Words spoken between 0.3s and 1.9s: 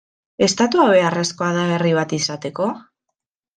Estatua beharrezkoa da